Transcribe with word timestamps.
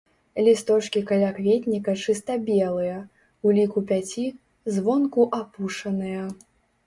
Лісточкі 0.45 1.01
калякветніка 1.09 1.91
чыста 2.05 2.37
белыя, 2.47 2.97
у 3.47 3.53
ліку 3.57 3.79
пяці, 3.91 4.25
звонку 4.77 5.21
апушаныя. 5.43 6.23